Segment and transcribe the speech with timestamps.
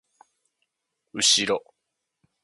[1.13, 1.63] うしろ